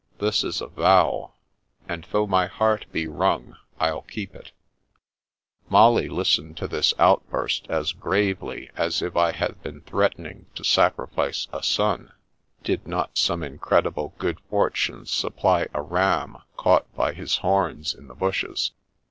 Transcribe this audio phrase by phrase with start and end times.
[0.17, 1.33] This is a vow,
[1.87, 4.51] and though my heart be wrung, I'll keep iV
[5.69, 11.47] Molly listened to this outburst as gravely as if I had been threatening to sacrifice
[11.53, 12.13] a son,
[12.63, 18.15] did not some incredible good fortune supply a ram caught by his horns in the
[18.15, 18.71] bushes.